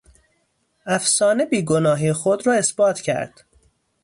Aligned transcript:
افسانه 0.85 1.45
بیگناهی 1.45 2.13
خود 2.13 2.47
را 2.47 2.53
اثبات 2.53 3.01
کرد. 3.01 3.45